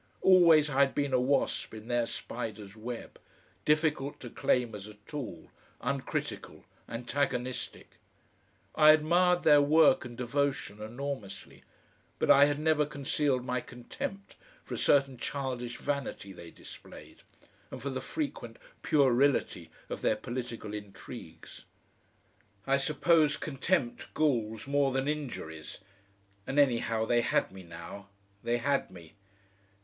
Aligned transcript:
Always 0.23 0.67
I 0.71 0.79
had 0.79 0.95
been 0.95 1.13
a 1.13 1.19
wasp 1.19 1.75
in 1.75 1.87
their 1.87 2.07
spider's 2.07 2.75
web, 2.75 3.19
difficult 3.65 4.19
to 4.21 4.31
claim 4.31 4.73
as 4.73 4.87
a 4.87 4.95
tool, 5.05 5.51
uncritical, 5.79 6.65
antagonistic. 6.89 7.97
I 8.73 8.93
admired 8.93 9.43
their 9.43 9.61
work 9.61 10.03
and 10.03 10.17
devotion 10.17 10.81
enormously, 10.81 11.63
but 12.17 12.31
I 12.31 12.45
had 12.45 12.57
never 12.57 12.83
concealed 12.83 13.45
my 13.45 13.61
contempt 13.61 14.35
for 14.63 14.73
a 14.73 14.77
certain 14.79 15.19
childish 15.19 15.77
vanity 15.77 16.33
they 16.33 16.49
displayed, 16.49 17.19
and 17.69 17.79
for 17.79 17.91
the 17.91 18.01
frequent 18.01 18.57
puerility 18.81 19.69
of 19.87 20.01
their 20.01 20.15
political 20.15 20.73
intrigues. 20.73 21.63
I 22.65 22.77
suppose 22.77 23.37
contempt 23.37 24.15
galls 24.15 24.65
more 24.65 24.91
than 24.91 25.07
injuries, 25.07 25.77
and 26.47 26.57
anyhow 26.57 27.05
they 27.05 27.21
had 27.21 27.51
me 27.51 27.61
now. 27.61 28.07
They 28.41 28.57
had 28.57 28.89
me. 28.89 29.13